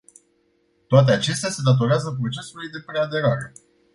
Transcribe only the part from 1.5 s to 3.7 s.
datorează procesului de preaderare.